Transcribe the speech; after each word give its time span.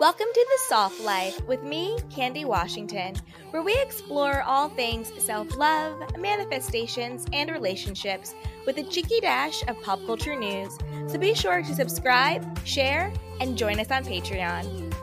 Welcome 0.00 0.28
to 0.32 0.46
The 0.48 0.58
Soft 0.68 1.00
Life 1.00 1.44
with 1.48 1.64
me, 1.64 1.98
Candy 2.08 2.44
Washington, 2.44 3.16
where 3.50 3.64
we 3.64 3.76
explore 3.82 4.42
all 4.42 4.68
things 4.68 5.10
self 5.20 5.56
love, 5.56 6.16
manifestations, 6.16 7.26
and 7.32 7.50
relationships 7.50 8.36
with 8.64 8.78
a 8.78 8.84
cheeky 8.84 9.18
dash 9.18 9.66
of 9.66 9.82
pop 9.82 9.98
culture 10.06 10.36
news. 10.36 10.78
So 11.08 11.18
be 11.18 11.34
sure 11.34 11.62
to 11.62 11.74
subscribe, 11.74 12.64
share, 12.64 13.12
and 13.40 13.58
join 13.58 13.80
us 13.80 13.90
on 13.90 14.04
Patreon. 14.04 14.94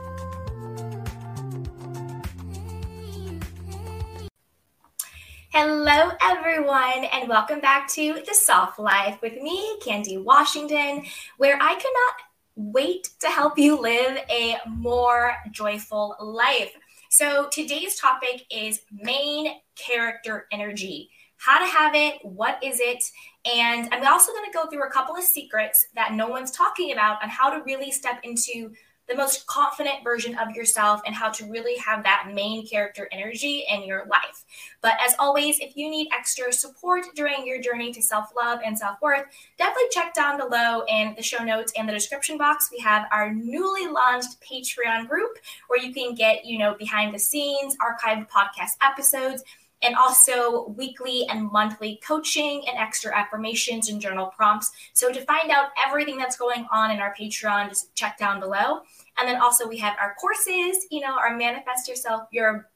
Hello, 5.50 6.12
everyone, 6.22 7.06
and 7.12 7.28
welcome 7.28 7.60
back 7.60 7.90
to 7.90 8.22
The 8.26 8.34
Soft 8.34 8.80
Life 8.80 9.22
with 9.22 9.42
me, 9.42 9.78
Candy 9.84 10.18
Washington, 10.18 11.04
where 11.38 11.58
I 11.62 11.76
cannot 11.76 12.25
wait 12.56 13.10
to 13.20 13.28
help 13.28 13.58
you 13.58 13.80
live 13.80 14.18
a 14.30 14.58
more 14.68 15.36
joyful 15.52 16.16
life. 16.20 16.74
So, 17.10 17.48
today's 17.52 18.00
topic 18.00 18.46
is 18.50 18.82
main 18.92 19.56
character 19.76 20.48
energy 20.52 21.10
how 21.38 21.60
to 21.60 21.66
have 21.66 21.94
it, 21.94 22.16
what 22.24 22.64
is 22.64 22.80
it, 22.80 23.04
and 23.46 23.94
I'm 23.94 24.06
also 24.08 24.32
going 24.32 24.46
to 24.46 24.52
go 24.52 24.68
through 24.68 24.84
a 24.84 24.90
couple 24.90 25.16
of 25.16 25.24
secrets 25.24 25.88
that 25.96 26.14
no 26.14 26.28
one's 26.28 26.52
talking 26.52 26.92
about 26.92 27.22
on 27.22 27.30
how 27.30 27.52
to 27.52 27.64
really 27.64 27.92
step 27.92 28.20
into 28.24 28.72
the 29.08 29.16
most 29.16 29.46
confident 29.46 30.04
version 30.04 30.38
of 30.38 30.56
yourself 30.56 31.02
and 31.06 31.14
how 31.14 31.30
to 31.30 31.46
really 31.46 31.78
have 31.78 32.04
that 32.04 32.32
main 32.34 32.68
character 32.68 33.08
energy 33.12 33.66
in 33.70 33.84
your 33.84 34.06
life. 34.08 34.46
But 34.82 34.94
as 35.06 35.16
always, 35.20 35.60
if 35.60 35.76
you 35.76 35.90
need 35.90 36.10
extra 36.12 36.52
support 36.52 37.06
during 37.16 37.46
your 37.46 37.62
journey 37.62 37.92
to 37.94 38.02
self 38.02 38.30
love 38.36 38.60
and 38.66 38.78
self 38.78 39.02
worth, 39.02 39.26
definitely 39.58 39.90
check 39.92 40.14
down 40.14 40.38
below 40.38 40.84
in 40.88 41.14
the 41.16 41.24
show 41.24 41.44
notes 41.44 41.74
and 41.78 41.88
the 41.88 41.94
description 41.94 42.38
box. 42.38 42.70
We 42.72 42.80
have 42.80 43.08
our 43.12 43.34
newly 43.34 43.88
launched 43.88 44.38
Patreon 44.42 45.08
group 45.08 45.38
where 45.68 45.84
you 45.84 45.94
can 45.94 46.16
get, 46.16 46.46
you 46.46 46.58
know, 46.58 46.76
behind 46.76 47.14
the 47.14 47.20
scenes, 47.20 47.78
archived 47.78 48.28
podcast 48.30 48.72
episodes 48.82 49.44
and 49.82 49.96
also 49.96 50.68
weekly 50.70 51.26
and 51.30 51.52
monthly 51.52 52.00
coaching 52.06 52.64
and 52.68 52.78
extra 52.78 53.16
affirmations 53.16 53.90
and 53.90 54.02
journal 54.02 54.28
prompts. 54.36 54.72
So 54.94 55.12
to 55.12 55.22
find 55.22 55.52
out 55.52 55.70
everything 55.86 56.18
that's 56.18 56.38
going 56.38 56.66
on 56.72 56.92
in 56.92 57.00
our 57.00 57.14
Patreon, 57.14 57.70
just 57.70 57.94
check 57.96 58.18
down 58.18 58.40
below. 58.40 58.82
And 59.18 59.28
then 59.28 59.42
also 59.42 59.68
we 59.68 59.78
have 59.78 59.98
our 60.02 60.16
courses, 60.16 60.88
you 60.90 61.02
know, 61.02 61.18
our 61.18 61.36
manifest 61.36 61.88
yourself, 61.88 62.28
your 62.32 62.70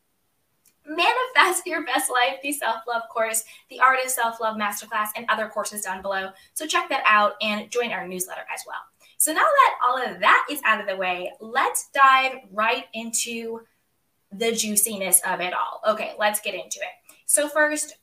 manifest 0.86 1.68
your 1.68 1.86
best 1.86 2.10
life, 2.12 2.38
the 2.42 2.52
self-love 2.52 3.04
course, 3.10 3.44
the 3.70 3.80
art 3.80 4.00
of 4.04 4.10
self-love 4.10 4.58
masterclass, 4.58 5.10
and 5.16 5.26
other 5.30 5.48
courses 5.48 5.82
down 5.82 6.02
below. 6.02 6.30
So 6.54 6.66
check 6.66 6.90
that 6.90 7.04
out 7.06 7.34
and 7.42 7.70
join 7.70 7.92
our 7.92 8.08
newsletter 8.08 8.42
as 8.54 8.64
well. 8.66 8.80
So 9.18 9.32
now 9.34 9.42
that 9.42 9.76
all 9.86 10.02
of 10.02 10.20
that 10.20 10.48
is 10.50 10.62
out 10.64 10.80
of 10.80 10.88
the 10.88 10.96
way, 10.96 11.32
let's 11.40 11.90
dive 11.94 12.40
right 12.52 12.86
into 12.94 13.62
the 14.32 14.52
juiciness 14.52 15.22
of 15.28 15.42
it 15.42 15.54
all. 15.54 15.82
Okay, 15.88 16.14
let's 16.20 16.40
get 16.40 16.54
into 16.54 16.80
it. 16.80 17.16
So, 17.26 17.48
first, 17.48 17.98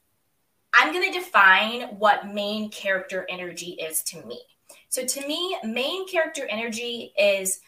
I'm 0.73 0.93
going 0.93 1.11
to 1.13 1.19
define 1.19 1.83
what 1.99 2.33
main 2.33 2.71
character 2.71 3.27
energy 3.29 3.73
is 3.73 4.03
to 4.05 4.25
me. 4.25 4.41
So, 4.89 5.05
to 5.05 5.27
me, 5.27 5.57
main 5.65 6.09
character 6.09 6.47
energy 6.51 7.13
is 7.19 7.61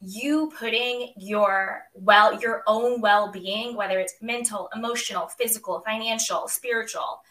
you 0.00 0.52
putting 0.58 1.12
your 1.16 1.84
well 1.94 2.38
your 2.40 2.62
own 2.66 3.00
well-being 3.00 3.74
whether 3.74 3.98
it's 3.98 4.14
mental 4.20 4.68
emotional 4.74 5.26
physical 5.26 5.80
financial 5.86 6.46
spiritual 6.48 7.22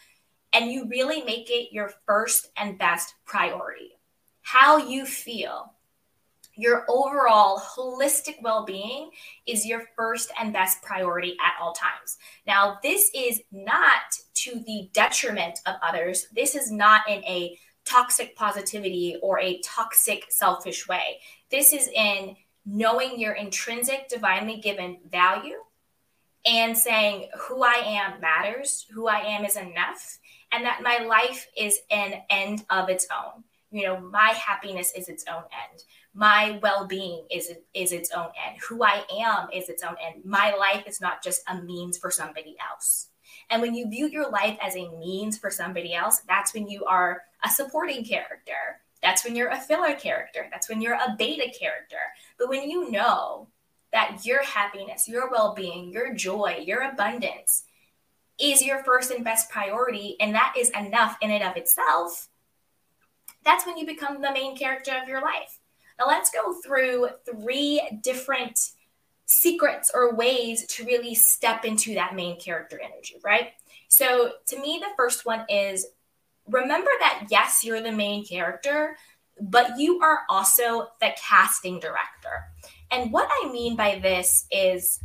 and 0.52 0.72
you 0.72 0.84
really 0.88 1.22
make 1.22 1.48
it 1.48 1.72
your 1.72 1.92
first 2.06 2.48
and 2.56 2.76
best 2.76 3.14
priority 3.24 3.92
how 4.42 4.78
you 4.78 5.06
feel 5.06 5.72
your 6.56 6.84
overall 6.88 7.60
holistic 7.60 8.42
well 8.42 8.64
being 8.64 9.10
is 9.46 9.66
your 9.66 9.84
first 9.96 10.30
and 10.40 10.52
best 10.52 10.82
priority 10.82 11.36
at 11.44 11.60
all 11.60 11.72
times. 11.72 12.18
Now, 12.46 12.78
this 12.82 13.10
is 13.14 13.42
not 13.52 14.18
to 14.34 14.60
the 14.66 14.88
detriment 14.92 15.60
of 15.66 15.76
others. 15.82 16.26
This 16.34 16.54
is 16.54 16.70
not 16.70 17.02
in 17.08 17.22
a 17.24 17.58
toxic 17.84 18.34
positivity 18.36 19.16
or 19.22 19.38
a 19.38 19.60
toxic 19.60 20.24
selfish 20.30 20.88
way. 20.88 21.20
This 21.50 21.72
is 21.72 21.88
in 21.88 22.36
knowing 22.64 23.20
your 23.20 23.34
intrinsic 23.34 24.08
divinely 24.08 24.56
given 24.56 24.98
value 25.10 25.58
and 26.44 26.76
saying 26.76 27.28
who 27.38 27.62
I 27.62 27.82
am 27.84 28.20
matters, 28.20 28.86
who 28.92 29.08
I 29.08 29.18
am 29.18 29.44
is 29.44 29.56
enough, 29.56 30.18
and 30.52 30.64
that 30.64 30.82
my 30.82 30.98
life 30.98 31.46
is 31.56 31.80
an 31.90 32.22
end 32.30 32.64
of 32.70 32.88
its 32.88 33.06
own. 33.12 33.44
You 33.76 33.82
know, 33.84 34.00
my 34.00 34.30
happiness 34.30 34.92
is 34.96 35.08
its 35.08 35.24
own 35.28 35.42
end. 35.42 35.82
My 36.14 36.58
well-being 36.62 37.26
is 37.30 37.52
is 37.74 37.92
its 37.92 38.10
own 38.10 38.30
end. 38.46 38.58
Who 38.66 38.82
i 38.82 39.04
am 39.12 39.48
is 39.52 39.68
its 39.68 39.82
own 39.82 39.96
end. 40.02 40.24
My 40.24 40.54
life 40.54 40.84
is 40.86 40.98
not 40.98 41.22
just 41.22 41.42
a 41.46 41.60
means 41.60 41.98
for 41.98 42.10
somebody 42.10 42.56
else. 42.70 43.08
And 43.50 43.60
when 43.60 43.74
you 43.74 43.90
view 43.90 44.08
your 44.08 44.30
life 44.30 44.56
as 44.62 44.76
a 44.76 44.88
means 44.98 45.36
for 45.36 45.50
somebody 45.50 45.94
else 45.94 46.22
that's 46.26 46.54
when 46.54 46.68
you 46.68 46.86
are 46.86 47.22
a 47.44 47.50
supporting 47.50 48.02
character. 48.02 48.80
That's 49.02 49.24
when 49.24 49.36
you're 49.36 49.50
a 49.50 49.60
filler 49.60 49.94
character. 49.94 50.48
That's 50.50 50.70
when 50.70 50.80
you're 50.80 50.94
a 50.94 51.14
beta 51.18 51.52
character. 51.60 52.00
But 52.38 52.48
when 52.48 52.70
you 52.70 52.90
know 52.90 53.48
that 53.92 54.24
your 54.24 54.42
happiness 54.42 55.06
your 55.06 55.30
well-being 55.30 55.92
your 55.92 56.14
joy 56.14 56.62
your 56.64 56.82
abundance 56.82 57.64
is 58.38 58.62
your 58.62 58.82
first 58.84 59.10
and 59.10 59.24
best 59.24 59.50
priority 59.50 60.16
and 60.18 60.34
that 60.34 60.54
is 60.58 60.70
enough 60.70 61.16
in 61.20 61.30
and 61.30 61.44
of 61.44 61.56
itself 61.56 62.28
that's 63.46 63.64
when 63.64 63.78
you 63.78 63.86
become 63.86 64.20
the 64.20 64.32
main 64.32 64.54
character 64.56 64.92
of 65.00 65.08
your 65.08 65.22
life 65.22 65.60
now, 65.98 66.06
let's 66.06 66.30
go 66.30 66.54
through 66.64 67.08
three 67.24 67.80
different 68.02 68.70
secrets 69.24 69.90
or 69.92 70.14
ways 70.14 70.66
to 70.66 70.84
really 70.84 71.14
step 71.14 71.64
into 71.64 71.94
that 71.94 72.14
main 72.14 72.38
character 72.38 72.80
energy, 72.82 73.16
right? 73.24 73.52
So, 73.88 74.32
to 74.46 74.60
me, 74.60 74.78
the 74.80 74.94
first 74.96 75.24
one 75.24 75.44
is 75.48 75.86
remember 76.48 76.90
that 77.00 77.26
yes, 77.30 77.64
you're 77.64 77.80
the 77.80 77.92
main 77.92 78.24
character, 78.24 78.96
but 79.40 79.78
you 79.78 80.00
are 80.00 80.20
also 80.28 80.88
the 81.00 81.10
casting 81.16 81.80
director. 81.80 82.44
And 82.90 83.10
what 83.10 83.28
I 83.42 83.50
mean 83.50 83.74
by 83.74 83.98
this 83.98 84.46
is 84.50 85.00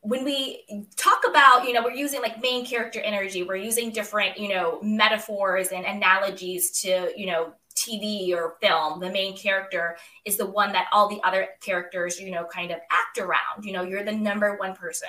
when 0.00 0.24
we 0.24 0.64
talk 0.96 1.22
about, 1.28 1.66
you 1.66 1.72
know, 1.72 1.82
we're 1.82 1.90
using 1.90 2.22
like 2.22 2.40
main 2.40 2.64
character 2.64 3.00
energy, 3.00 3.42
we're 3.42 3.56
using 3.56 3.90
different, 3.90 4.38
you 4.38 4.48
know, 4.48 4.78
metaphors 4.82 5.68
and 5.68 5.84
analogies 5.84 6.70
to, 6.82 7.10
you 7.16 7.26
know, 7.26 7.52
TV 7.74 8.34
or 8.34 8.56
film, 8.60 9.00
the 9.00 9.10
main 9.10 9.36
character 9.36 9.96
is 10.24 10.36
the 10.36 10.46
one 10.46 10.72
that 10.72 10.86
all 10.92 11.08
the 11.08 11.20
other 11.22 11.48
characters, 11.60 12.20
you 12.20 12.30
know, 12.30 12.44
kind 12.44 12.70
of 12.70 12.78
act 12.90 13.18
around. 13.18 13.64
You 13.64 13.72
know, 13.72 13.82
you're 13.82 14.04
the 14.04 14.12
number 14.12 14.56
one 14.56 14.74
person. 14.74 15.08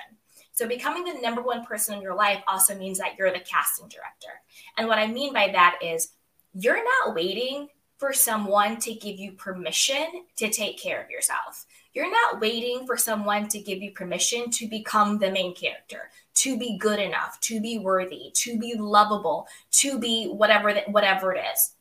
So 0.51 0.67
becoming 0.67 1.05
the 1.05 1.21
number 1.21 1.41
one 1.41 1.65
person 1.65 1.95
in 1.95 2.01
your 2.01 2.15
life 2.15 2.43
also 2.47 2.75
means 2.75 2.97
that 2.99 3.15
you're 3.17 3.31
the 3.31 3.39
casting 3.39 3.87
director. 3.87 4.41
And 4.77 4.87
what 4.87 4.99
I 4.99 5.07
mean 5.07 5.33
by 5.33 5.49
that 5.53 5.79
is 5.81 6.09
you're 6.53 6.83
not 6.83 7.15
waiting 7.15 7.69
for 7.97 8.13
someone 8.13 8.77
to 8.77 8.93
give 8.93 9.17
you 9.17 9.33
permission 9.33 10.05
to 10.37 10.49
take 10.49 10.81
care 10.81 11.01
of 11.01 11.09
yourself. 11.09 11.65
You're 11.99 12.11
not 12.11 12.39
waiting 12.39 12.87
for 12.87 12.95
someone 12.95 13.49
to 13.49 13.59
give 13.59 13.81
you 13.81 13.91
permission 13.91 14.49
to 14.51 14.67
become 14.67 15.17
the 15.17 15.31
main 15.31 15.53
character, 15.53 16.09
to 16.35 16.57
be 16.57 16.77
good 16.77 16.99
enough, 16.99 17.39
to 17.41 17.59
be 17.59 17.77
worthy, 17.77 18.31
to 18.35 18.57
be 18.57 18.75
lovable, 18.75 19.47
to 19.71 19.99
be 19.99 20.27
whatever 20.27 20.73
whatever 20.87 21.33
it 21.33 21.43
is 21.53 21.73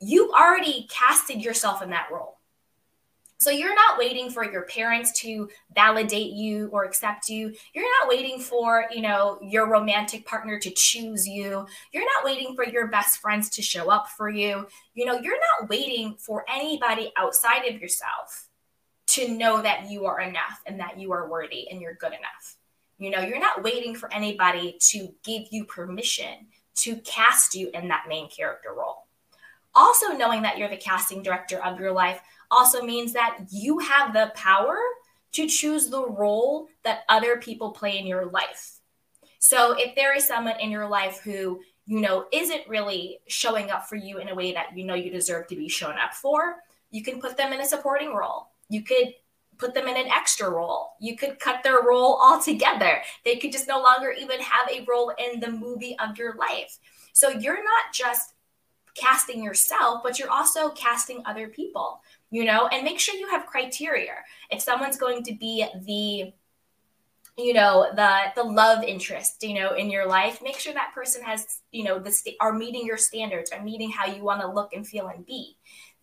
you 0.00 0.30
already 0.32 0.86
casted 0.90 1.42
yourself 1.42 1.82
in 1.82 1.90
that 1.90 2.08
role. 2.12 2.38
So 3.38 3.50
you're 3.50 3.74
not 3.74 3.98
waiting 3.98 4.30
for 4.30 4.50
your 4.50 4.62
parents 4.62 5.12
to 5.20 5.50
validate 5.74 6.32
you 6.32 6.68
or 6.72 6.84
accept 6.84 7.28
you. 7.28 7.54
You're 7.74 7.84
not 8.00 8.08
waiting 8.08 8.40
for, 8.40 8.86
you 8.90 9.02
know, 9.02 9.38
your 9.42 9.68
romantic 9.68 10.26
partner 10.26 10.58
to 10.58 10.70
choose 10.70 11.28
you. 11.28 11.66
You're 11.92 12.04
not 12.04 12.24
waiting 12.24 12.54
for 12.54 12.64
your 12.64 12.86
best 12.86 13.18
friends 13.18 13.50
to 13.50 13.62
show 13.62 13.90
up 13.90 14.08
for 14.08 14.30
you. 14.30 14.66
You 14.94 15.04
know, 15.04 15.18
you're 15.20 15.38
not 15.60 15.68
waiting 15.68 16.16
for 16.18 16.46
anybody 16.48 17.12
outside 17.16 17.66
of 17.66 17.78
yourself 17.78 18.45
to 19.16 19.28
know 19.28 19.62
that 19.62 19.90
you 19.90 20.06
are 20.06 20.20
enough 20.20 20.62
and 20.66 20.78
that 20.80 20.98
you 20.98 21.12
are 21.12 21.28
worthy 21.28 21.70
and 21.70 21.80
you're 21.80 21.94
good 21.94 22.12
enough. 22.12 22.56
You 22.98 23.10
know, 23.10 23.20
you're 23.20 23.40
not 23.40 23.62
waiting 23.62 23.94
for 23.94 24.12
anybody 24.12 24.78
to 24.90 25.08
give 25.24 25.44
you 25.50 25.64
permission 25.64 26.46
to 26.76 26.96
cast 26.96 27.54
you 27.54 27.70
in 27.74 27.88
that 27.88 28.04
main 28.08 28.28
character 28.28 28.70
role. 28.76 29.06
Also, 29.74 30.08
knowing 30.08 30.42
that 30.42 30.56
you're 30.56 30.68
the 30.68 30.76
casting 30.76 31.22
director 31.22 31.62
of 31.62 31.78
your 31.78 31.92
life 31.92 32.20
also 32.50 32.82
means 32.82 33.12
that 33.12 33.38
you 33.50 33.78
have 33.78 34.12
the 34.12 34.32
power 34.34 34.78
to 35.32 35.46
choose 35.46 35.88
the 35.88 36.06
role 36.08 36.68
that 36.82 37.00
other 37.08 37.36
people 37.36 37.70
play 37.70 37.98
in 37.98 38.06
your 38.06 38.26
life. 38.26 38.78
So, 39.38 39.72
if 39.72 39.94
there 39.94 40.16
is 40.16 40.26
someone 40.26 40.58
in 40.60 40.70
your 40.70 40.88
life 40.88 41.20
who 41.22 41.60
you 41.84 42.00
know 42.00 42.26
isn't 42.32 42.68
really 42.68 43.20
showing 43.28 43.70
up 43.70 43.88
for 43.88 43.96
you 43.96 44.18
in 44.18 44.28
a 44.28 44.34
way 44.34 44.52
that 44.52 44.76
you 44.76 44.84
know 44.84 44.94
you 44.94 45.10
deserve 45.10 45.46
to 45.48 45.56
be 45.56 45.68
shown 45.68 45.96
up 45.98 46.14
for, 46.14 46.56
you 46.90 47.02
can 47.02 47.20
put 47.20 47.36
them 47.36 47.52
in 47.52 47.60
a 47.60 47.66
supporting 47.66 48.14
role. 48.14 48.48
You 48.68 48.82
could 48.82 49.14
put 49.58 49.74
them 49.74 49.88
in 49.88 49.96
an 49.96 50.08
extra 50.08 50.50
role. 50.50 50.90
You 51.00 51.16
could 51.16 51.38
cut 51.38 51.62
their 51.62 51.82
role 51.82 52.18
altogether. 52.22 53.00
They 53.24 53.36
could 53.36 53.52
just 53.52 53.68
no 53.68 53.80
longer 53.80 54.10
even 54.10 54.40
have 54.40 54.68
a 54.70 54.84
role 54.88 55.12
in 55.18 55.40
the 55.40 55.50
movie 55.50 55.96
of 55.98 56.18
your 56.18 56.34
life. 56.36 56.78
So 57.12 57.30
you're 57.30 57.64
not 57.64 57.92
just 57.94 58.34
casting 58.94 59.42
yourself, 59.42 60.02
but 60.02 60.18
you're 60.18 60.30
also 60.30 60.70
casting 60.70 61.22
other 61.26 61.48
people. 61.48 62.00
you 62.30 62.44
know, 62.44 62.66
and 62.68 62.84
make 62.84 62.98
sure 62.98 63.14
you 63.14 63.28
have 63.30 63.46
criteria. 63.46 64.12
If 64.50 64.60
someone's 64.60 64.96
going 64.98 65.22
to 65.24 65.34
be 65.34 65.64
the 65.86 66.32
you 67.36 67.52
know 67.52 67.86
the 67.94 68.20
the 68.34 68.42
love 68.42 68.82
interest 68.82 69.42
you 69.42 69.54
know 69.54 69.74
in 69.74 69.90
your 69.90 70.06
life 70.06 70.40
make 70.42 70.58
sure 70.58 70.72
that 70.72 70.92
person 70.94 71.22
has 71.22 71.60
you 71.70 71.84
know 71.84 71.98
the 71.98 72.10
st- 72.10 72.36
are 72.40 72.52
meeting 72.52 72.86
your 72.86 72.96
standards 72.96 73.50
are 73.52 73.62
meeting 73.62 73.90
how 73.90 74.06
you 74.06 74.22
want 74.22 74.40
to 74.40 74.50
look 74.50 74.72
and 74.72 74.86
feel 74.86 75.08
and 75.08 75.26
be 75.26 75.56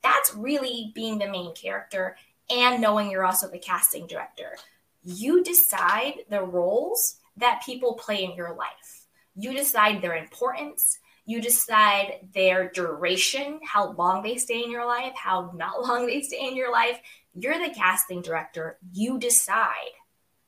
that's 0.04 0.33
really 0.36 0.92
being 0.94 1.18
the 1.18 1.27
main 1.30 1.54
character 1.56 2.16
and 2.50 2.81
knowing 2.81 3.10
you're 3.10 3.25
also 3.25 3.50
the 3.50 3.60
casting 3.60 4.07
director 4.07 4.56
you 5.04 5.44
decide 5.44 6.16
the 6.30 6.42
roles 6.42 7.18
that 7.38 7.63
people 7.66 7.94
play 7.94 8.24
in 8.24 8.36
your 8.36 8.56
life 8.56 9.07
you 9.36 9.54
decide 9.54 10.01
their 10.01 10.16
importance 10.16 11.00
you 11.25 11.42
decide 11.42 12.28
their 12.34 12.69
duration, 12.69 13.60
how 13.63 13.94
long 13.94 14.24
they 14.24 14.38
stay 14.38 14.63
in 14.63 14.72
your 14.72 14.86
life, 14.86 15.13
how 15.16 15.51
not 15.56 15.81
long 15.88 16.06
they 16.06 16.22
stay 16.22 16.48
in 16.48 16.56
your 16.56 16.72
life. 16.72 17.00
You're 17.34 17.60
the 17.60 17.74
casting 17.74 18.22
director. 18.22 18.78
You 18.92 19.18
decide 19.18 19.94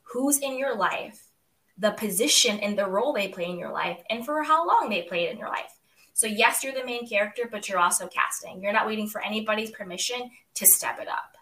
who's 0.04 0.40
in 0.40 0.58
your 0.58 0.76
life, 0.76 1.32
the 1.78 1.92
position 1.92 2.60
and 2.60 2.78
the 2.78 2.88
role 2.88 3.14
they 3.14 3.30
play 3.30 3.46
in 3.46 3.58
your 3.58 3.72
life, 3.72 4.00
and 4.10 4.26
for 4.26 4.44
how 4.44 4.68
long 4.68 4.90
they 4.90 5.02
played 5.04 5.30
in 5.30 5.38
your 5.38 5.50
life. 5.50 5.80
So, 6.14 6.28
yes, 6.28 6.64
you're 6.64 6.74
the 6.74 6.86
main 6.86 7.08
character, 7.08 7.50
but 7.52 7.68
you're 7.68 7.80
also 7.80 8.08
casting. 8.08 8.62
You're 8.62 8.72
not 8.72 8.88
waiting 8.88 9.08
for 9.08 9.22
anybody's 9.22 9.72
permission 9.72 10.32
to 10.54 10.66
step 10.66 11.00
it 11.02 11.10
up. 11.10 11.35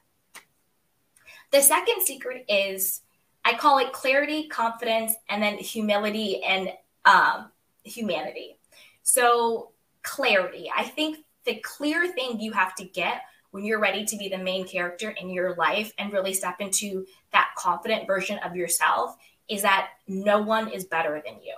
The 1.53 1.61
second 1.61 2.01
secret 2.01 2.45
is 2.49 3.01
I 3.45 3.53
call 3.53 3.77
it 3.77 3.93
clarity, 3.93 4.47
confidence, 4.47 5.13
and 5.29 5.41
then 5.41 5.59
humility 5.59 6.43
and 6.43 6.69
um, 7.05 7.51
humanity. 7.83 8.57
So, 9.03 9.71
clarity. 10.01 10.71
I 10.75 10.83
think 10.83 11.19
the 11.45 11.55
clear 11.57 12.11
thing 12.11 12.39
you 12.39 12.53
have 12.53 12.73
to 12.75 12.85
get 12.85 13.21
when 13.51 13.63
you're 13.63 13.79
ready 13.79 14.03
to 14.03 14.17
be 14.17 14.29
the 14.29 14.37
main 14.39 14.67
character 14.67 15.11
in 15.11 15.29
your 15.29 15.53
life 15.55 15.93
and 15.99 16.11
really 16.11 16.33
step 16.33 16.55
into 16.59 17.05
that 17.33 17.49
confident 17.55 18.07
version 18.07 18.39
of 18.39 18.55
yourself 18.55 19.15
is 19.47 19.61
that 19.61 19.89
no 20.07 20.41
one 20.41 20.69
is 20.69 20.85
better 20.85 21.21
than 21.23 21.35
you. 21.43 21.55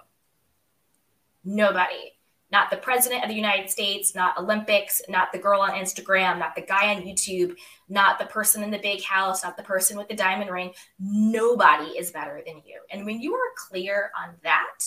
Nobody. 1.45 2.11
Not 2.51 2.69
the 2.69 2.77
president 2.77 3.23
of 3.23 3.29
the 3.29 3.35
United 3.35 3.69
States, 3.69 4.13
not 4.13 4.37
Olympics, 4.37 5.01
not 5.09 5.31
the 5.31 5.39
girl 5.39 5.61
on 5.61 5.71
Instagram, 5.71 6.37
not 6.37 6.55
the 6.55 6.61
guy 6.61 6.93
on 6.93 7.01
YouTube, 7.01 7.55
not 7.89 8.19
the 8.19 8.25
person 8.25 8.63
in 8.63 8.71
the 8.71 8.77
big 8.77 9.03
house, 9.03 9.43
not 9.43 9.57
the 9.57 9.63
person 9.63 9.97
with 9.97 10.07
the 10.07 10.15
diamond 10.15 10.51
ring. 10.51 10.71
Nobody 10.99 11.97
is 11.97 12.11
better 12.11 12.41
than 12.45 12.61
you. 12.65 12.79
And 12.91 13.05
when 13.05 13.19
you 13.19 13.33
are 13.33 13.53
clear 13.57 14.11
on 14.17 14.35
that, 14.43 14.85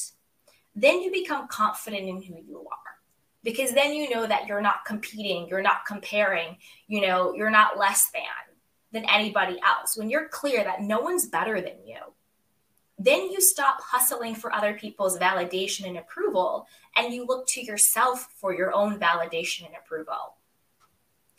then 0.74 1.02
you 1.02 1.10
become 1.10 1.48
confident 1.48 2.08
in 2.08 2.22
who 2.22 2.36
you 2.46 2.60
are 2.60 2.88
because 3.42 3.72
then 3.72 3.92
you 3.92 4.10
know 4.10 4.26
that 4.26 4.46
you're 4.46 4.60
not 4.60 4.84
competing, 4.84 5.48
you're 5.48 5.62
not 5.62 5.86
comparing, 5.86 6.56
you 6.86 7.00
know, 7.00 7.34
you're 7.34 7.50
not 7.50 7.78
less 7.78 8.10
than 8.12 8.22
than 8.92 9.04
anybody 9.10 9.60
else. 9.66 9.96
When 9.96 10.08
you're 10.08 10.28
clear 10.28 10.64
that 10.64 10.80
no 10.80 11.00
one's 11.00 11.26
better 11.26 11.60
than 11.60 11.84
you, 11.84 11.98
then 12.98 13.30
you 13.30 13.40
stop 13.40 13.80
hustling 13.80 14.34
for 14.34 14.52
other 14.52 14.74
people's 14.74 15.18
validation 15.18 15.86
and 15.86 15.98
approval 15.98 16.66
and 16.96 17.14
you 17.14 17.24
look 17.24 17.46
to 17.48 17.62
yourself 17.62 18.32
for 18.36 18.52
your 18.52 18.74
own 18.74 18.98
validation 18.98 19.66
and 19.66 19.74
approval. 19.80 20.34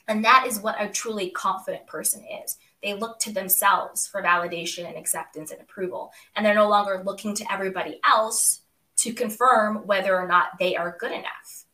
And 0.07 0.23
that 0.25 0.45
is 0.47 0.59
what 0.59 0.81
a 0.81 0.87
truly 0.87 1.29
confident 1.29 1.85
person 1.85 2.23
is. 2.43 2.57
They 2.81 2.93
look 2.93 3.19
to 3.19 3.33
themselves 3.33 4.07
for 4.07 4.23
validation 4.23 4.87
and 4.87 4.97
acceptance 4.97 5.51
and 5.51 5.61
approval. 5.61 6.11
And 6.35 6.45
they're 6.45 6.55
no 6.55 6.69
longer 6.69 7.03
looking 7.05 7.35
to 7.35 7.51
everybody 7.51 7.99
else 8.09 8.61
to 8.97 9.13
confirm 9.13 9.85
whether 9.85 10.17
or 10.17 10.27
not 10.27 10.57
they 10.59 10.75
are 10.75 10.97
good 10.99 11.11
enough. 11.11 11.65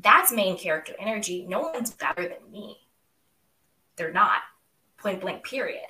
That's 0.00 0.32
main 0.32 0.58
character 0.58 0.94
energy. 0.98 1.46
No 1.48 1.60
one's 1.60 1.92
better 1.92 2.22
than 2.22 2.50
me. 2.50 2.76
They're 3.96 4.12
not. 4.12 4.40
Point 4.98 5.20
blank, 5.20 5.44
period. 5.44 5.80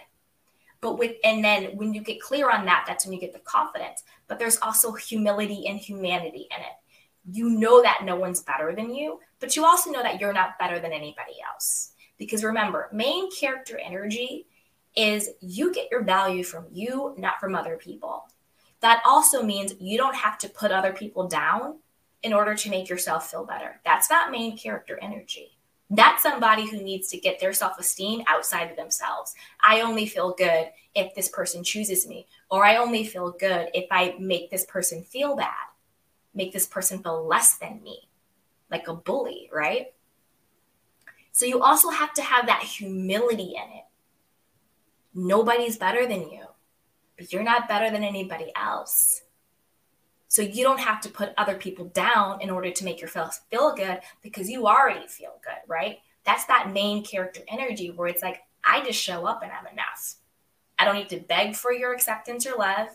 But 0.82 0.99
with, 0.99 1.17
and 1.25 1.43
then 1.43 1.76
when 1.79 1.94
you 1.94 2.02
get 2.02 2.20
clear 2.20 2.50
on 2.50 2.67
that, 2.67 2.84
that's 2.87 3.06
when 3.06 3.14
you 3.14 3.20
get 3.20 3.32
the 3.32 3.38
confidence. 3.38 4.02
But 4.29 4.38
there's 4.38 4.58
also 4.58 4.93
humility 4.93 5.67
and 5.67 5.79
humanity 5.79 6.49
in 6.55 6.61
it. 6.61 6.76
You 7.31 7.49
know 7.49 7.81
that 7.82 8.02
no 8.05 8.17
one's 8.17 8.43
better 8.43 8.75
than 8.75 8.94
you, 8.94 9.20
but 9.40 9.56
you 9.56 9.64
also 9.64 9.90
know 9.90 10.02
that 10.02 10.20
you're 10.20 10.34
not 10.34 10.58
better 10.58 10.79
than 10.79 10.93
anybody 10.93 11.37
else. 11.50 11.94
Because 12.19 12.44
remember, 12.44 12.90
main 12.93 13.31
character 13.31 13.79
energy 13.79 14.46
is 14.94 15.31
you 15.40 15.73
get 15.73 15.88
your 15.90 16.02
value 16.02 16.44
from 16.44 16.67
you, 16.70 17.14
not 17.17 17.40
from 17.40 17.55
other 17.55 17.78
people 17.78 18.26
that 18.82 19.00
also 19.06 19.43
means 19.43 19.75
you 19.81 19.96
don't 19.96 20.17
have 20.17 20.37
to 20.38 20.49
put 20.49 20.73
other 20.73 20.93
people 20.93 21.26
down 21.28 21.78
in 22.23 22.32
order 22.32 22.55
to 22.55 22.69
make 22.69 22.88
yourself 22.88 23.31
feel 23.31 23.46
better. 23.46 23.81
That's 23.85 24.11
not 24.11 24.31
main 24.31 24.58
character 24.58 24.99
energy. 25.00 25.56
That's 25.94 26.22
somebody 26.22 26.68
who 26.68 26.82
needs 26.82 27.08
to 27.08 27.18
get 27.18 27.38
their 27.38 27.52
self 27.52 27.78
esteem 27.78 28.22
outside 28.26 28.70
of 28.70 28.76
themselves. 28.76 29.34
I 29.62 29.82
only 29.82 30.06
feel 30.06 30.32
good 30.32 30.70
if 30.94 31.14
this 31.14 31.28
person 31.28 31.62
chooses 31.62 32.06
me, 32.06 32.26
or 32.50 32.64
I 32.64 32.76
only 32.76 33.04
feel 33.04 33.30
good 33.30 33.68
if 33.74 33.86
I 33.90 34.14
make 34.18 34.50
this 34.50 34.64
person 34.64 35.02
feel 35.04 35.36
bad, 35.36 35.68
make 36.34 36.52
this 36.52 36.66
person 36.66 37.02
feel 37.02 37.26
less 37.26 37.56
than 37.58 37.82
me, 37.82 38.08
like 38.70 38.88
a 38.88 38.94
bully, 38.94 39.50
right? 39.52 39.92
So 41.32 41.46
you 41.46 41.62
also 41.62 41.90
have 41.90 42.12
to 42.14 42.22
have 42.22 42.46
that 42.46 42.62
humility 42.62 43.54
in 43.56 43.78
it. 43.78 43.84
Nobody's 45.14 45.76
better 45.76 46.06
than 46.06 46.30
you 46.30 46.46
but 47.22 47.32
you're 47.32 47.42
not 47.42 47.68
better 47.68 47.90
than 47.90 48.04
anybody 48.04 48.52
else. 48.56 49.22
So 50.32 50.40
you 50.40 50.64
don't 50.64 50.81
have 50.81 51.02
to 51.02 51.11
put 51.11 51.34
other 51.37 51.56
people 51.56 51.88
down 51.88 52.40
in 52.40 52.49
order 52.49 52.70
to 52.70 52.84
make 52.87 53.02
yourself 53.02 53.43
feel 53.50 53.75
good 53.75 54.00
because 54.23 54.49
you 54.49 54.67
already 54.67 55.06
feel 55.06 55.34
good, 55.44 55.58
right? 55.69 55.99
That's 56.25 56.46
that 56.46 56.73
main 56.73 57.05
character 57.05 57.43
energy 57.49 57.90
where 57.90 58.08
it's 58.08 58.23
like, 58.23 58.40
I 58.64 58.82
just 58.82 58.99
show 58.99 59.26
up 59.26 59.43
and 59.43 59.52
I'm 59.52 59.70
enough. 59.70 60.14
I 60.79 60.87
don't 60.87 60.94
need 60.94 61.11
to 61.11 61.20
beg 61.20 61.55
for 61.55 61.70
your 61.70 61.93
acceptance 61.93 62.46
or 62.46 62.56
love, 62.56 62.88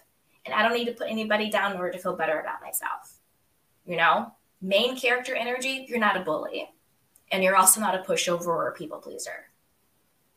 and 0.47 0.55
I 0.55 0.63
don't 0.63 0.73
need 0.73 0.85
to 0.85 0.93
put 0.93 1.11
anybody 1.11 1.51
down 1.51 1.73
in 1.73 1.77
order 1.77 1.91
to 1.91 1.99
feel 1.99 2.15
better 2.15 2.39
about 2.39 2.63
myself. 2.63 3.19
You 3.85 3.97
know, 3.97 4.31
main 4.59 4.97
character 4.97 5.35
energy, 5.35 5.85
you're 5.87 5.99
not 5.99 6.17
a 6.17 6.21
bully, 6.21 6.67
and 7.31 7.43
you're 7.43 7.55
also 7.55 7.79
not 7.79 7.93
a 7.93 7.99
pushover 7.99 8.47
or 8.47 8.69
a 8.69 8.73
people 8.73 8.97
pleaser. 8.97 9.51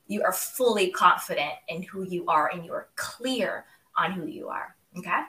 You 0.07 0.23
are 0.23 0.35
fully 0.35 0.91
confident 0.91 1.55
in 1.67 1.83
who 1.83 2.05
you 2.05 2.27
are 2.27 2.51
and 2.53 2.63
you 2.63 2.75
are 2.75 2.89
clear 2.95 3.65
on 3.97 4.13
who 4.13 4.27
you 4.27 4.49
are. 4.49 4.77
Okay. 4.99 5.23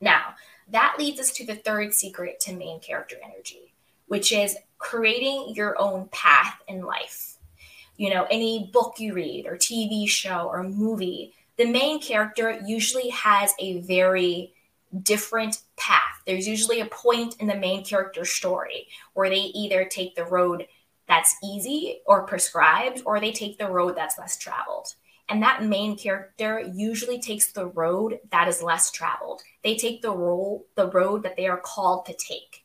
Now, 0.00 0.34
that 0.68 0.96
leads 0.98 1.20
us 1.20 1.32
to 1.32 1.46
the 1.46 1.56
third 1.56 1.92
secret 1.94 2.40
to 2.40 2.54
main 2.54 2.80
character 2.80 3.16
energy, 3.22 3.74
which 4.06 4.32
is 4.32 4.56
creating 4.78 5.54
your 5.54 5.80
own 5.80 6.08
path 6.10 6.60
in 6.68 6.82
life. 6.82 7.36
You 7.96 8.10
know, 8.10 8.26
any 8.30 8.70
book 8.72 8.94
you 8.98 9.12
read, 9.12 9.46
or 9.46 9.56
TV 9.56 10.08
show, 10.08 10.48
or 10.50 10.62
movie, 10.62 11.34
the 11.58 11.66
main 11.66 12.00
character 12.00 12.58
usually 12.64 13.10
has 13.10 13.52
a 13.58 13.80
very 13.80 14.54
different 15.02 15.58
path. 15.76 16.22
There's 16.26 16.48
usually 16.48 16.80
a 16.80 16.86
point 16.86 17.36
in 17.38 17.46
the 17.46 17.54
main 17.54 17.84
character's 17.84 18.30
story 18.30 18.88
where 19.12 19.28
they 19.28 19.36
either 19.36 19.84
take 19.84 20.14
the 20.14 20.24
road 20.24 20.66
that's 21.06 21.36
easy 21.44 22.00
or 22.06 22.22
prescribed, 22.22 23.02
or 23.04 23.20
they 23.20 23.32
take 23.32 23.58
the 23.58 23.68
road 23.68 23.96
that's 23.96 24.16
less 24.16 24.38
traveled. 24.38 24.94
And 25.30 25.42
that 25.42 25.64
main 25.64 25.96
character 25.96 26.60
usually 26.60 27.20
takes 27.20 27.52
the 27.52 27.66
road 27.66 28.18
that 28.30 28.48
is 28.48 28.62
less 28.62 28.90
traveled. 28.90 29.42
They 29.62 29.76
take 29.76 30.02
the 30.02 30.10
role, 30.10 30.66
the 30.74 30.90
road 30.90 31.22
that 31.22 31.36
they 31.36 31.46
are 31.46 31.60
called 31.60 32.06
to 32.06 32.14
take 32.14 32.64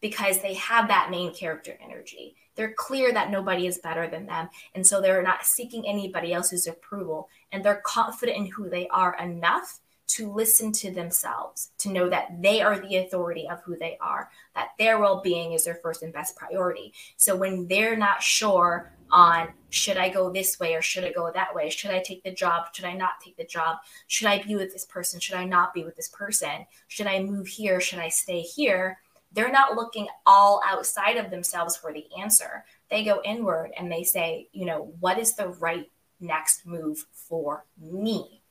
because 0.00 0.40
they 0.40 0.54
have 0.54 0.88
that 0.88 1.10
main 1.10 1.32
character 1.32 1.78
energy. 1.82 2.34
They're 2.56 2.74
clear 2.76 3.12
that 3.12 3.30
nobody 3.30 3.68
is 3.68 3.78
better 3.78 4.08
than 4.08 4.26
them. 4.26 4.48
And 4.74 4.84
so 4.84 5.00
they're 5.00 5.22
not 5.22 5.46
seeking 5.46 5.86
anybody 5.86 6.32
else's 6.32 6.66
approval. 6.66 7.28
And 7.52 7.64
they're 7.64 7.82
confident 7.84 8.36
in 8.38 8.46
who 8.46 8.68
they 8.68 8.88
are 8.88 9.16
enough 9.16 9.78
to 10.08 10.32
listen 10.32 10.72
to 10.72 10.90
themselves, 10.90 11.70
to 11.78 11.90
know 11.90 12.08
that 12.08 12.42
they 12.42 12.60
are 12.60 12.78
the 12.78 12.96
authority 12.96 13.46
of 13.48 13.60
who 13.62 13.76
they 13.76 13.96
are, 14.00 14.30
that 14.54 14.70
their 14.78 14.98
well 14.98 15.20
being 15.20 15.52
is 15.52 15.64
their 15.64 15.76
first 15.76 16.02
and 16.02 16.12
best 16.12 16.34
priority. 16.34 16.92
So 17.16 17.36
when 17.36 17.68
they're 17.68 17.96
not 17.96 18.22
sure 18.22 18.90
on 19.10 19.48
should 19.70 19.96
I 19.96 20.08
go 20.08 20.30
this 20.30 20.58
way 20.58 20.74
or 20.74 20.82
should 20.82 21.04
I 21.04 21.12
go 21.12 21.30
that 21.32 21.54
way? 21.54 21.68
Should 21.68 21.90
I 21.90 22.02
take 22.02 22.22
the 22.22 22.32
job? 22.32 22.66
Should 22.72 22.86
I 22.86 22.94
not 22.94 23.20
take 23.22 23.36
the 23.36 23.44
job? 23.44 23.78
Should 24.06 24.28
I 24.28 24.42
be 24.42 24.56
with 24.56 24.72
this 24.72 24.84
person? 24.84 25.20
Should 25.20 25.36
I 25.36 25.44
not 25.44 25.74
be 25.74 25.84
with 25.84 25.96
this 25.96 26.08
person? 26.08 26.66
Should 26.88 27.06
I 27.06 27.22
move 27.22 27.46
here? 27.46 27.80
Should 27.80 27.98
I 27.98 28.08
stay 28.08 28.40
here? 28.40 28.98
They're 29.32 29.52
not 29.52 29.74
looking 29.74 30.06
all 30.24 30.62
outside 30.66 31.18
of 31.18 31.30
themselves 31.30 31.76
for 31.76 31.92
the 31.92 32.06
answer. 32.18 32.64
They 32.90 33.04
go 33.04 33.20
inward 33.24 33.72
and 33.78 33.92
they 33.92 34.04
say, 34.04 34.48
you 34.52 34.64
know, 34.64 34.92
what 35.00 35.18
is 35.18 35.34
the 35.34 35.48
right 35.48 35.90
next 36.18 36.66
move 36.66 37.04
for 37.12 37.66
me? 37.78 38.42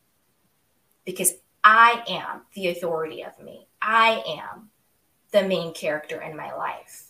Because 1.03 1.33
I 1.63 2.03
am 2.07 2.41
the 2.53 2.67
authority 2.67 3.23
of 3.23 3.39
me. 3.43 3.67
I 3.81 4.23
am 4.27 4.69
the 5.31 5.47
main 5.47 5.73
character 5.73 6.21
in 6.21 6.37
my 6.37 6.53
life. 6.53 7.07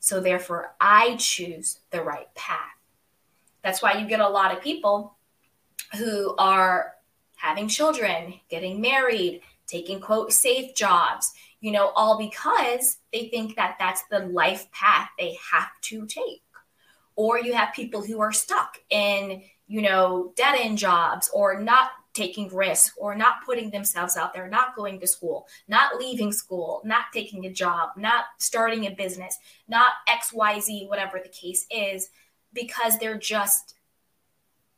So 0.00 0.20
therefore, 0.20 0.74
I 0.80 1.16
choose 1.16 1.80
the 1.90 2.02
right 2.02 2.34
path. 2.34 2.79
That's 3.62 3.82
why 3.82 3.94
you 3.94 4.06
get 4.06 4.20
a 4.20 4.28
lot 4.28 4.52
of 4.52 4.62
people 4.62 5.16
who 5.98 6.34
are 6.36 6.94
having 7.36 7.68
children, 7.68 8.34
getting 8.48 8.80
married, 8.80 9.42
taking 9.66 10.00
quote 10.00 10.32
safe 10.32 10.74
jobs, 10.74 11.32
you 11.60 11.72
know, 11.72 11.88
all 11.96 12.18
because 12.18 12.98
they 13.12 13.28
think 13.28 13.56
that 13.56 13.76
that's 13.78 14.02
the 14.10 14.20
life 14.20 14.70
path 14.72 15.08
they 15.18 15.36
have 15.52 15.70
to 15.82 16.06
take. 16.06 16.42
or 17.16 17.38
you 17.38 17.52
have 17.54 17.74
people 17.74 18.02
who 18.02 18.20
are 18.20 18.32
stuck 18.32 18.78
in, 18.90 19.42
you 19.68 19.82
know, 19.82 20.32
dead 20.36 20.54
end 20.58 20.78
jobs 20.78 21.30
or 21.34 21.60
not 21.60 21.90
taking 22.14 22.48
risk 22.54 22.94
or 22.98 23.14
not 23.14 23.44
putting 23.44 23.70
themselves 23.70 24.16
out 24.16 24.32
there, 24.32 24.48
not 24.48 24.74
going 24.74 24.98
to 25.00 25.06
school, 25.06 25.46
not 25.68 25.96
leaving 25.96 26.32
school, 26.32 26.80
not 26.84 27.04
taking 27.12 27.46
a 27.46 27.52
job, 27.52 27.90
not 27.96 28.24
starting 28.38 28.86
a 28.86 28.90
business, 28.90 29.38
not 29.68 29.92
XYZ, 30.08 30.88
whatever 30.88 31.20
the 31.22 31.28
case 31.28 31.66
is, 31.70 32.10
because 32.52 32.98
they're 32.98 33.18
just 33.18 33.74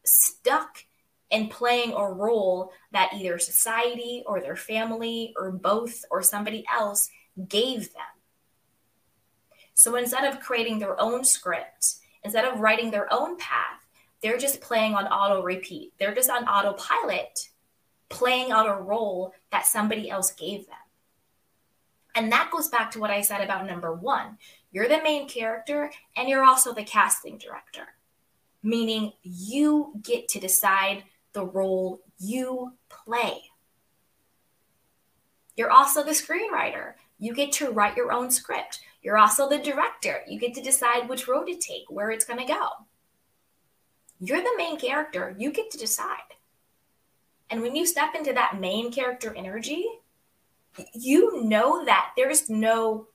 stuck 0.05 0.85
in 1.31 1.49
playing 1.49 1.93
a 1.93 2.12
role 2.12 2.73
that 2.93 3.12
either 3.14 3.38
society 3.38 4.23
or 4.26 4.41
their 4.41 4.57
family 4.57 5.33
or 5.38 5.50
both 5.50 6.05
or 6.11 6.23
somebody 6.23 6.64
else 6.73 7.09
gave 7.49 7.93
them. 7.95 8.02
So 9.75 9.97
instead 9.97 10.25
of 10.25 10.41
creating 10.41 10.79
their 10.79 11.00
own 11.00 11.25
script, 11.25 11.95
instead 12.23 12.45
of 12.45 12.61
writing 12.61 12.91
their 12.91 13.12
own 13.12 13.38
path, 13.38 13.81
they're 14.23 14.38
just 14.38 14.61
playing 14.61 14.95
on 14.95 15.07
auto 15.07 15.43
repeat. 15.43 15.93
They're 15.99 16.14
just 16.14 16.31
on 16.31 16.45
autopilot, 16.45 17.49
playing 18.09 18.52
out 18.52 18.69
a 18.69 18.81
role 18.81 19.35
that 19.50 19.67
somebody 19.67 20.11
else 20.11 20.33
gave 20.33 20.67
them. 20.67 20.76
And 22.14 22.31
that 22.31 22.50
goes 22.52 22.69
back 22.69 22.90
to 22.92 23.00
what 23.00 23.11
I 23.11 23.23
said 23.23 23.40
about 23.40 23.66
number 23.66 23.95
one. 23.95 24.38
You're 24.71 24.88
the 24.88 25.02
main 25.02 25.28
character 25.28 25.90
and 26.16 26.28
you're 26.28 26.45
also 26.45 26.73
the 26.73 26.85
casting 26.85 27.38
director, 27.38 27.88
meaning 28.62 29.12
you 29.23 29.95
get 30.02 30.28
to 30.28 30.40
decide 30.40 31.04
the 31.33 31.45
role 31.45 32.00
you 32.19 32.73
play. 32.88 33.42
You're 35.57 35.71
also 35.71 36.02
the 36.02 36.11
screenwriter. 36.12 36.95
You 37.19 37.35
get 37.35 37.52
to 37.52 37.71
write 37.71 37.97
your 37.97 38.12
own 38.12 38.31
script. 38.31 38.81
You're 39.02 39.19
also 39.19 39.49
the 39.49 39.59
director. 39.59 40.23
You 40.26 40.38
get 40.38 40.54
to 40.54 40.62
decide 40.62 41.09
which 41.09 41.28
road 41.28 41.47
to 41.47 41.57
take, 41.57 41.85
where 41.88 42.11
it's 42.11 42.25
going 42.25 42.40
to 42.40 42.52
go. 42.52 42.69
You're 44.21 44.42
the 44.42 44.54
main 44.57 44.78
character. 44.78 45.35
You 45.38 45.52
get 45.52 45.71
to 45.73 45.78
decide. 45.78 46.16
And 47.50 47.61
when 47.61 47.76
you 47.76 47.85
step 47.85 48.14
into 48.14 48.33
that 48.33 48.61
main 48.61 48.90
character 48.92 49.35
energy, 49.37 49.87
you 50.95 51.45
know 51.45 51.85
that 51.85 52.12
there's 52.17 52.49
no 52.49 53.09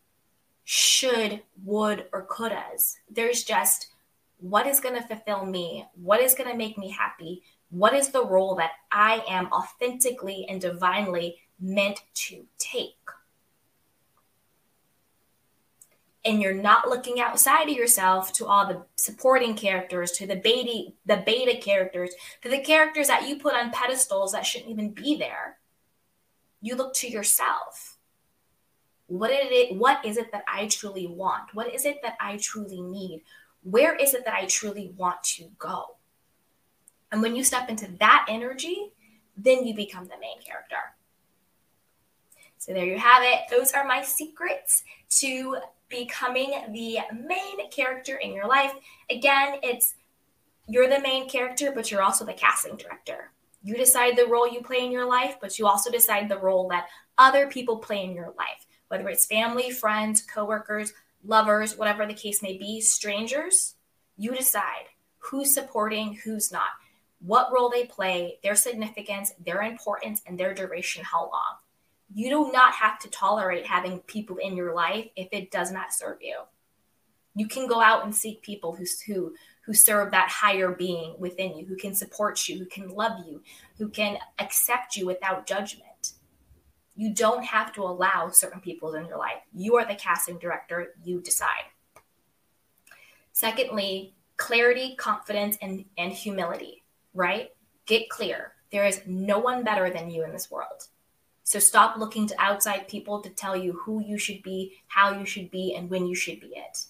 should, 0.64 1.42
would, 1.64 2.06
or 2.12 2.28
couldas. 2.28 2.98
There's 3.10 3.44
just 3.44 3.88
what 4.40 4.68
is 4.68 4.80
going 4.80 4.96
to 4.96 5.08
fulfill 5.08 5.46
me? 5.46 5.86
What 5.96 6.22
is 6.22 6.36
going 6.36 6.50
to 6.50 6.58
make 6.58 6.78
me 6.78 6.92
happy? 6.92 7.42
What 7.70 7.94
is 7.94 8.10
the 8.10 8.26
role 8.26 8.56
that 8.56 8.72
I 8.92 9.24
am 9.28 9.48
authentically 9.52 10.46
and 10.48 10.62
divinely 10.62 11.38
meant 11.60 12.02
to 12.14 12.46
take? 12.60 12.94
and 16.28 16.42
you're 16.42 16.54
not 16.54 16.90
looking 16.90 17.22
outside 17.22 17.70
of 17.70 17.76
yourself 17.76 18.34
to 18.34 18.46
all 18.46 18.68
the 18.68 18.84
supporting 18.98 19.56
characters 19.56 20.12
to 20.12 20.28
the 20.28 20.36
beta 20.36 20.92
the 21.06 21.24
beta 21.26 21.58
characters 21.60 22.14
to 22.42 22.50
the 22.50 22.60
characters 22.60 23.08
that 23.08 23.28
you 23.28 23.38
put 23.38 23.56
on 23.56 23.72
pedestals 23.72 24.34
that 24.34 24.46
shouldn't 24.46 24.70
even 24.70 24.90
be 24.90 25.16
there 25.16 25.58
you 26.68 26.76
look 26.76 26.94
to 26.96 27.10
yourself. 27.10 27.98
What 29.08 29.32
is 29.32 29.48
it 29.50 29.76
what 29.76 30.06
is 30.06 30.18
it 30.18 30.32
that 30.34 30.44
i 30.48 30.68
truly 30.68 31.08
want? 31.08 31.54
What 31.54 31.74
is 31.74 31.86
it 31.86 32.00
that 32.04 32.18
i 32.20 32.38
truly 32.38 32.82
need? 32.82 33.24
Where 33.64 33.96
is 33.96 34.14
it 34.14 34.26
that 34.26 34.34
i 34.34 34.46
truly 34.46 34.94
want 34.98 35.24
to 35.24 35.46
go? 35.58 35.96
And 37.12 37.22
when 37.22 37.36
you 37.36 37.44
step 37.44 37.70
into 37.70 37.88
that 38.00 38.26
energy 38.30 38.92
then 39.38 39.66
you 39.66 39.74
become 39.76 40.06
the 40.06 40.20
main 40.20 40.42
character. 40.42 40.78
So 42.58 42.74
there 42.74 42.86
you 42.86 42.98
have 42.98 43.22
it. 43.24 43.42
Those 43.52 43.72
are 43.72 43.86
my 43.86 44.02
secrets 44.02 44.84
to 45.20 45.58
becoming 45.90 46.52
the 46.72 47.00
main 47.14 47.70
character 47.70 48.18
in 48.18 48.34
your 48.34 48.48
life. 48.48 48.74
Again, 49.10 49.60
it's 49.64 49.94
you're 50.68 50.90
the 50.90 51.00
main 51.00 51.30
character, 51.30 51.72
but 51.74 51.90
you're 51.92 52.02
also 52.02 52.26
the 52.26 52.34
casting 52.34 52.76
director. 52.76 53.32
You 53.68 53.76
decide 53.76 54.16
the 54.16 54.28
role 54.28 54.48
you 54.48 54.62
play 54.62 54.86
in 54.86 54.94
your 54.94 55.06
life, 55.06 55.36
but 55.42 55.60
you 55.60 55.68
also 55.68 55.92
decide 55.92 56.30
the 56.30 56.38
role 56.38 56.70
that 56.70 56.88
other 57.18 57.48
people 57.48 57.80
play 57.80 58.02
in 58.02 58.14
your 58.14 58.34
life, 58.38 58.66
whether 58.88 59.10
it's 59.10 59.26
family, 59.26 59.72
friends, 59.72 60.22
coworkers, 60.22 60.94
lovers, 61.22 61.78
whatever 61.78 62.06
the 62.06 62.14
case 62.14 62.42
may 62.42 62.58
be, 62.58 62.80
strangers. 62.80 63.76
You 64.16 64.34
decide 64.34 64.86
who's 65.18 65.54
supporting, 65.54 66.14
who's 66.24 66.50
not, 66.50 66.70
what 67.20 67.52
role 67.54 67.70
they 67.70 67.84
play, 67.84 68.40
their 68.42 68.56
significance, 68.56 69.34
their 69.46 69.62
importance, 69.64 70.22
and 70.26 70.40
their 70.40 70.54
duration, 70.54 71.04
how 71.04 71.24
long 71.24 71.58
you 72.16 72.30
do 72.30 72.50
not 72.54 72.74
have 72.74 72.98
to 73.00 73.10
tolerate 73.10 73.68
having 73.68 74.00
people 74.00 74.38
in 74.38 74.56
your 74.56 74.74
life 74.74 75.08
if 75.18 75.28
it 75.34 75.52
does 75.52 75.74
not 75.74 75.94
serve 75.94 76.20
you. 76.22 76.38
You 77.36 77.50
can 77.50 77.68
go 77.68 77.82
out 77.82 78.06
and 78.06 78.16
seek 78.16 78.42
people 78.44 78.78
who, 78.78 78.86
who, 79.06 79.34
who 79.68 79.74
serve 79.74 80.12
that 80.12 80.30
higher 80.30 80.72
being 80.72 81.14
within 81.20 81.58
you, 81.58 81.66
who 81.66 81.76
can 81.76 81.94
support 81.94 82.48
you, 82.48 82.58
who 82.58 82.66
can 82.66 82.88
love 82.88 83.20
you, 83.28 83.44
who 83.78 83.90
can 83.90 84.18
accept 84.40 84.96
you 84.96 85.06
without 85.06 85.46
judgment. 85.46 86.14
You 86.96 87.14
don't 87.14 87.44
have 87.44 87.74
to 87.74 87.84
allow 87.84 88.30
certain 88.30 88.62
people 88.62 88.96
in 88.96 89.06
your 89.06 89.18
life. 89.18 89.42
You 89.54 89.76
are 89.76 89.86
the 89.86 89.94
casting 89.94 90.40
director, 90.40 90.94
you 91.04 91.20
decide. 91.20 91.66
Secondly, 93.34 94.16
clarity, 94.38 94.96
confidence, 94.96 95.58
and, 95.62 95.84
and 95.98 96.14
humility, 96.14 96.86
right? 97.14 97.50
Get 97.88 98.10
clear. 98.10 98.54
There 98.72 98.88
is 98.88 99.02
no 99.06 99.38
one 99.38 99.66
better 99.66 99.90
than 99.90 100.10
you 100.10 100.24
in 100.24 100.32
this 100.32 100.50
world. 100.50 100.88
So 101.44 101.60
stop 101.60 101.98
looking 101.98 102.26
to 102.28 102.42
outside 102.42 102.88
people 102.88 103.22
to 103.22 103.30
tell 103.30 103.58
you 103.58 103.74
who 103.74 104.02
you 104.02 104.18
should 104.18 104.42
be, 104.44 104.78
how 104.88 105.20
you 105.20 105.26
should 105.26 105.52
be, 105.52 105.76
and 105.76 105.90
when 105.90 106.08
you 106.08 106.16
should 106.16 106.40
be 106.40 106.54
it. 106.56 106.86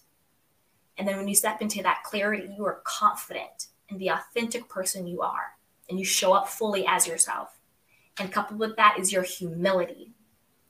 And 0.97 1.07
then 1.07 1.17
when 1.17 1.27
you 1.27 1.35
step 1.35 1.61
into 1.61 1.83
that 1.83 2.03
clarity, 2.03 2.49
you 2.55 2.65
are 2.65 2.81
confident 2.83 3.67
in 3.89 3.97
the 3.97 4.09
authentic 4.09 4.67
person 4.67 5.07
you 5.07 5.21
are, 5.21 5.55
and 5.89 5.99
you 5.99 6.05
show 6.05 6.33
up 6.33 6.47
fully 6.47 6.85
as 6.87 7.07
yourself. 7.07 7.57
And 8.19 8.31
coupled 8.31 8.59
with 8.59 8.75
that 8.77 8.97
is 8.99 9.11
your 9.11 9.23
humility. 9.23 10.11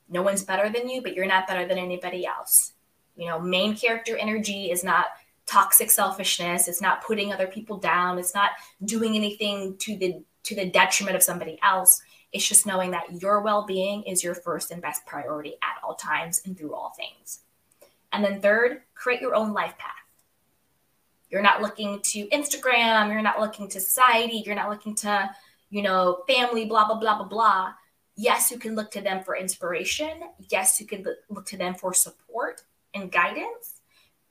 No 0.08 0.22
one's 0.22 0.44
better 0.44 0.68
than 0.68 0.88
you, 0.88 1.02
but 1.02 1.14
you're 1.14 1.26
not 1.26 1.46
better 1.46 1.66
than 1.66 1.78
anybody 1.78 2.26
else. 2.26 2.72
You 3.16 3.26
know, 3.26 3.40
main 3.40 3.74
character 3.74 4.16
energy 4.16 4.70
is 4.70 4.84
not 4.84 5.06
toxic 5.46 5.90
selfishness. 5.90 6.68
It's 6.68 6.82
not 6.82 7.02
putting 7.02 7.32
other 7.32 7.46
people 7.46 7.78
down. 7.78 8.18
It's 8.18 8.34
not 8.34 8.50
doing 8.84 9.16
anything 9.16 9.76
to 9.78 9.96
the 9.96 10.22
to 10.44 10.54
the 10.54 10.70
detriment 10.70 11.16
of 11.16 11.22
somebody 11.22 11.58
else. 11.62 12.00
It's 12.32 12.46
just 12.46 12.66
knowing 12.66 12.90
that 12.92 13.20
your 13.20 13.40
well 13.40 13.66
being 13.66 14.02
is 14.04 14.22
your 14.22 14.34
first 14.34 14.70
and 14.70 14.80
best 14.80 15.04
priority 15.06 15.54
at 15.62 15.82
all 15.82 15.94
times 15.94 16.42
and 16.44 16.56
through 16.56 16.74
all 16.74 16.94
things. 16.96 17.40
And 18.12 18.24
then, 18.24 18.40
third, 18.40 18.82
create 18.94 19.20
your 19.20 19.34
own 19.34 19.52
life 19.52 19.76
path. 19.78 19.97
You're 21.30 21.42
not 21.42 21.60
looking 21.62 22.00
to 22.02 22.26
Instagram, 22.28 23.12
you're 23.12 23.22
not 23.22 23.40
looking 23.40 23.68
to 23.68 23.80
society, 23.80 24.42
you're 24.44 24.54
not 24.54 24.70
looking 24.70 24.94
to, 24.96 25.30
you 25.70 25.82
know, 25.82 26.24
family, 26.26 26.64
blah, 26.64 26.86
blah, 26.86 26.98
blah, 26.98 27.16
blah, 27.16 27.26
blah. 27.26 27.72
Yes, 28.16 28.50
you 28.50 28.58
can 28.58 28.74
look 28.74 28.90
to 28.92 29.00
them 29.00 29.22
for 29.22 29.36
inspiration. 29.36 30.10
Yes, 30.48 30.80
you 30.80 30.86
can 30.86 31.04
look 31.28 31.46
to 31.46 31.56
them 31.56 31.74
for 31.74 31.92
support 31.94 32.62
and 32.94 33.12
guidance, 33.12 33.80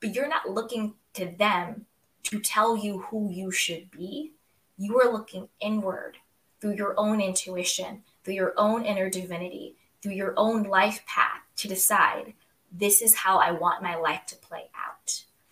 but 0.02 0.14
you're 0.14 0.28
not 0.28 0.50
looking 0.50 0.96
to 1.14 1.26
them 1.38 1.86
to 2.24 2.40
tell 2.40 2.76
you 2.76 3.00
who 3.04 3.32
you 3.32 3.52
should 3.52 3.90
be. 3.92 4.34
You 4.78 5.00
are 5.00 5.12
looking 5.12 5.48
inward 5.60 6.18
through 6.60 6.76
your 6.76 6.96
own 6.98 7.22
intuition, 7.22 8.04
through 8.24 8.34
your 8.34 8.54
own 8.58 8.84
inner 8.84 9.10
divinity, 9.10 9.76
through 10.02 10.14
your 10.14 10.34
own 10.36 10.64
life 10.64 11.04
path 11.08 11.42
to 11.58 11.68
decide 11.68 12.34
this 12.72 13.02
is 13.02 13.16
how 13.16 13.38
I 13.38 13.52
want 13.52 13.82
my 13.82 13.96
life 13.96 14.26
to 14.28 14.36
play 14.36 14.70
out. 14.76 14.97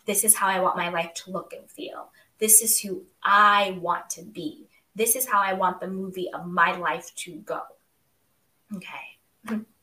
This 0.05 0.23
is 0.23 0.35
how 0.35 0.47
I 0.47 0.59
want 0.59 0.77
my 0.77 0.89
life 0.89 1.13
to 1.15 1.31
look 1.31 1.53
and 1.53 1.69
feel. 1.69 2.09
This 2.39 2.61
is 2.61 2.79
who 2.79 3.03
I 3.23 3.77
want 3.81 4.09
to 4.11 4.23
be. 4.23 4.67
This 4.95 5.15
is 5.15 5.27
how 5.27 5.39
I 5.41 5.53
want 5.53 5.79
the 5.79 5.87
movie 5.87 6.29
of 6.33 6.47
my 6.47 6.75
life 6.75 7.13
to 7.17 7.35
go. 7.37 7.61
Okay. 8.75 9.59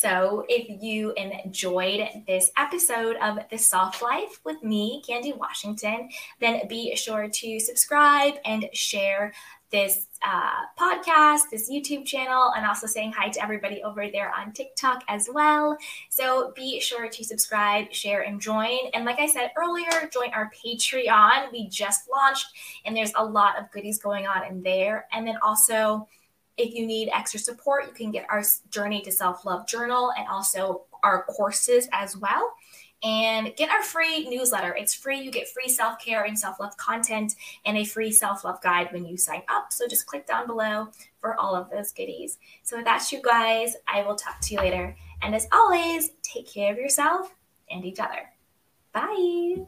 So, 0.00 0.46
if 0.48 0.82
you 0.82 1.12
enjoyed 1.12 2.08
this 2.26 2.50
episode 2.56 3.16
of 3.16 3.38
The 3.50 3.58
Soft 3.58 4.00
Life 4.00 4.40
with 4.46 4.62
me, 4.62 5.02
Candy 5.06 5.34
Washington, 5.34 6.08
then 6.40 6.66
be 6.68 6.96
sure 6.96 7.28
to 7.28 7.60
subscribe 7.60 8.36
and 8.46 8.64
share 8.72 9.34
this 9.70 10.06
uh, 10.26 10.64
podcast, 10.78 11.50
this 11.50 11.70
YouTube 11.70 12.06
channel, 12.06 12.50
and 12.56 12.64
also 12.64 12.86
saying 12.86 13.12
hi 13.12 13.28
to 13.28 13.42
everybody 13.42 13.82
over 13.82 14.10
there 14.10 14.32
on 14.34 14.52
TikTok 14.52 15.02
as 15.06 15.28
well. 15.30 15.76
So 16.08 16.54
be 16.56 16.80
sure 16.80 17.10
to 17.10 17.22
subscribe, 17.22 17.92
share, 17.92 18.22
and 18.22 18.40
join. 18.40 18.78
And 18.94 19.04
like 19.04 19.20
I 19.20 19.26
said 19.26 19.50
earlier, 19.54 20.08
join 20.10 20.32
our 20.32 20.50
Patreon. 20.64 21.52
We 21.52 21.68
just 21.68 22.08
launched, 22.10 22.46
and 22.86 22.96
there's 22.96 23.12
a 23.16 23.24
lot 23.24 23.58
of 23.58 23.70
goodies 23.70 23.98
going 23.98 24.26
on 24.26 24.46
in 24.46 24.62
there. 24.62 25.06
And 25.12 25.26
then 25.26 25.36
also, 25.42 26.08
if 26.56 26.74
you 26.74 26.86
need 26.86 27.10
extra 27.12 27.40
support, 27.40 27.86
you 27.86 27.92
can 27.92 28.10
get 28.10 28.26
our 28.28 28.42
Journey 28.70 29.00
to 29.02 29.12
Self 29.12 29.44
Love 29.44 29.66
journal 29.66 30.12
and 30.16 30.26
also 30.28 30.82
our 31.02 31.24
courses 31.24 31.88
as 31.92 32.16
well 32.16 32.54
and 33.02 33.54
get 33.56 33.70
our 33.70 33.82
free 33.82 34.28
newsletter. 34.28 34.74
It's 34.74 34.94
free. 34.94 35.20
You 35.20 35.30
get 35.30 35.48
free 35.48 35.68
self 35.68 35.98
care 35.98 36.24
and 36.24 36.38
self 36.38 36.60
love 36.60 36.76
content 36.76 37.34
and 37.64 37.76
a 37.76 37.84
free 37.84 38.12
self 38.12 38.44
love 38.44 38.60
guide 38.62 38.92
when 38.92 39.06
you 39.06 39.16
sign 39.16 39.42
up. 39.48 39.72
So 39.72 39.88
just 39.88 40.06
click 40.06 40.26
down 40.26 40.46
below 40.46 40.88
for 41.18 41.34
all 41.38 41.54
of 41.54 41.70
those 41.70 41.92
goodies. 41.92 42.38
So, 42.62 42.82
that's 42.84 43.12
you 43.12 43.22
guys, 43.22 43.76
I 43.86 44.02
will 44.02 44.16
talk 44.16 44.40
to 44.42 44.54
you 44.54 44.60
later. 44.60 44.96
And 45.22 45.34
as 45.34 45.46
always, 45.52 46.10
take 46.22 46.52
care 46.52 46.72
of 46.72 46.78
yourself 46.78 47.34
and 47.70 47.84
each 47.84 48.00
other. 48.00 48.30
Bye. 48.92 49.66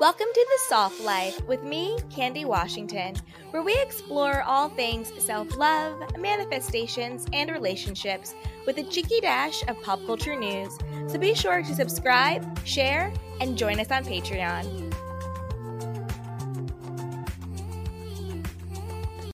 Welcome 0.00 0.28
to 0.32 0.46
The 0.48 0.64
Soft 0.68 1.00
Life 1.00 1.44
with 1.48 1.64
me, 1.64 1.98
Candy 2.08 2.44
Washington, 2.44 3.16
where 3.50 3.64
we 3.64 3.76
explore 3.82 4.42
all 4.42 4.68
things 4.68 5.12
self 5.18 5.56
love, 5.56 6.00
manifestations, 6.16 7.26
and 7.32 7.50
relationships 7.50 8.36
with 8.64 8.78
a 8.78 8.84
cheeky 8.84 9.18
dash 9.20 9.66
of 9.66 9.82
pop 9.82 9.98
culture 10.06 10.38
news. 10.38 10.78
So 11.08 11.18
be 11.18 11.34
sure 11.34 11.64
to 11.64 11.74
subscribe, 11.74 12.64
share, 12.64 13.12
and 13.40 13.58
join 13.58 13.80
us 13.80 13.90
on 13.90 14.04
Patreon. 14.04 14.87